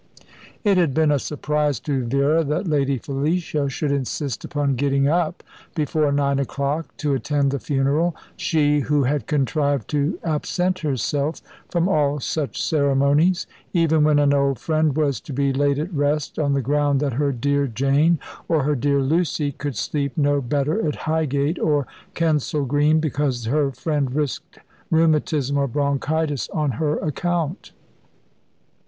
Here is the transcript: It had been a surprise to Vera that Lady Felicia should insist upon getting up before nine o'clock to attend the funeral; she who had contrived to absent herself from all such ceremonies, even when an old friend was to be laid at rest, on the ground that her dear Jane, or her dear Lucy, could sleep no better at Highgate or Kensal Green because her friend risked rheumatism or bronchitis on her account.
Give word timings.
It 0.63 0.77
had 0.77 0.95
been 0.95 1.11
a 1.11 1.19
surprise 1.19 1.79
to 1.81 2.03
Vera 2.03 2.43
that 2.45 2.65
Lady 2.65 2.97
Felicia 2.97 3.69
should 3.69 3.91
insist 3.91 4.43
upon 4.43 4.75
getting 4.75 5.07
up 5.07 5.43
before 5.75 6.11
nine 6.11 6.39
o'clock 6.39 6.97
to 6.97 7.13
attend 7.13 7.51
the 7.51 7.59
funeral; 7.59 8.15
she 8.35 8.79
who 8.79 9.03
had 9.03 9.27
contrived 9.27 9.87
to 9.91 10.17
absent 10.23 10.79
herself 10.79 11.39
from 11.69 11.87
all 11.87 12.19
such 12.19 12.59
ceremonies, 12.59 13.45
even 13.73 14.03
when 14.03 14.17
an 14.17 14.33
old 14.33 14.57
friend 14.57 14.97
was 14.97 15.19
to 15.21 15.33
be 15.33 15.53
laid 15.53 15.77
at 15.77 15.93
rest, 15.93 16.39
on 16.39 16.53
the 16.53 16.63
ground 16.63 16.99
that 17.01 17.13
her 17.13 17.31
dear 17.31 17.67
Jane, 17.67 18.17
or 18.47 18.63
her 18.63 18.73
dear 18.75 19.01
Lucy, 19.03 19.51
could 19.51 19.75
sleep 19.75 20.13
no 20.17 20.41
better 20.41 20.83
at 20.87 20.95
Highgate 21.05 21.59
or 21.59 21.85
Kensal 22.15 22.65
Green 22.65 22.99
because 22.99 23.45
her 23.45 23.71
friend 23.71 24.15
risked 24.15 24.57
rheumatism 24.89 25.59
or 25.59 25.67
bronchitis 25.67 26.49
on 26.49 26.71
her 26.81 26.97
account. 26.97 27.71